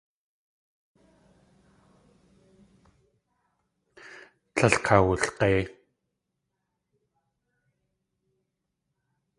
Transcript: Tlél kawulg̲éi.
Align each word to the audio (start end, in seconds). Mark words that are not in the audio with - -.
Tlél 4.53 4.75
kawulg̲éi. 4.85 5.61